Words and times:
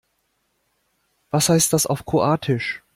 Was 1.29 1.49
heißt 1.49 1.73
das 1.73 1.85
auf 1.85 2.07
Kroatisch? 2.07 2.81